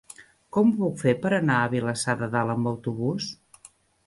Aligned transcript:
Com 0.55 0.71
ho 0.71 0.77
puc 0.79 0.97
fer 1.01 1.13
per 1.25 1.31
anar 1.39 1.57
a 1.57 1.67
Vilassar 1.75 2.17
de 2.23 2.31
Dalt 2.37 2.55
amb 2.57 2.71
autobús? 2.73 3.31